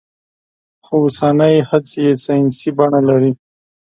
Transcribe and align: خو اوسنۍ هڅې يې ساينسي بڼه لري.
خو 0.83 0.95
اوسنۍ 1.03 1.55
هڅې 1.69 1.97
يې 2.05 2.13
ساينسي 2.25 2.69
بڼه 2.77 3.01
لري. 3.09 3.31